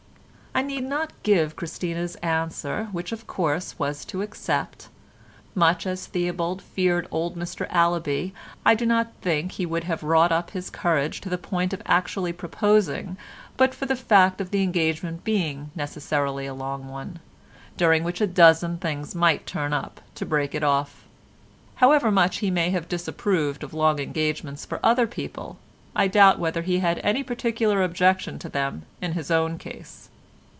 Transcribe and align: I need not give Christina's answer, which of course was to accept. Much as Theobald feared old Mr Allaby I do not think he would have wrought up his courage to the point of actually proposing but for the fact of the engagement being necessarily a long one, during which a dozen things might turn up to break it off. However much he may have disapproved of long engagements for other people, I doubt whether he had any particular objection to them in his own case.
I 0.53 0.63
need 0.63 0.83
not 0.83 1.13
give 1.23 1.55
Christina's 1.55 2.15
answer, 2.17 2.89
which 2.91 3.13
of 3.13 3.25
course 3.25 3.79
was 3.79 4.03
to 4.05 4.21
accept. 4.21 4.89
Much 5.55 5.87
as 5.87 6.07
Theobald 6.07 6.61
feared 6.61 7.07
old 7.09 7.37
Mr 7.37 7.67
Allaby 7.69 8.33
I 8.65 8.75
do 8.75 8.85
not 8.85 9.13
think 9.21 9.53
he 9.53 9.65
would 9.65 9.85
have 9.85 10.03
wrought 10.03 10.31
up 10.33 10.49
his 10.51 10.69
courage 10.69 11.21
to 11.21 11.29
the 11.29 11.37
point 11.37 11.71
of 11.71 11.81
actually 11.85 12.33
proposing 12.33 13.15
but 13.55 13.73
for 13.73 13.85
the 13.85 13.95
fact 13.95 14.41
of 14.41 14.51
the 14.51 14.61
engagement 14.61 15.23
being 15.23 15.71
necessarily 15.73 16.45
a 16.47 16.53
long 16.53 16.89
one, 16.89 17.19
during 17.77 18.03
which 18.03 18.19
a 18.19 18.27
dozen 18.27 18.77
things 18.77 19.15
might 19.15 19.47
turn 19.47 19.71
up 19.71 20.01
to 20.15 20.25
break 20.25 20.53
it 20.53 20.63
off. 20.65 21.05
However 21.75 22.11
much 22.11 22.39
he 22.39 22.51
may 22.51 22.71
have 22.71 22.89
disapproved 22.89 23.63
of 23.63 23.73
long 23.73 23.99
engagements 23.99 24.65
for 24.65 24.81
other 24.83 25.07
people, 25.07 25.57
I 25.95 26.07
doubt 26.09 26.39
whether 26.39 26.61
he 26.61 26.79
had 26.79 26.99
any 27.05 27.23
particular 27.23 27.81
objection 27.81 28.37
to 28.39 28.49
them 28.49 28.83
in 29.01 29.13
his 29.13 29.31
own 29.31 29.57
case. 29.57 30.09